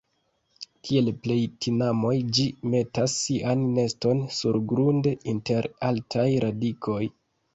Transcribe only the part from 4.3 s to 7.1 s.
surgrunde inter altaj radikoj.